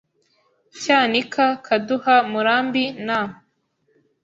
[0.81, 3.19] Cyanika Kaduha Murambi na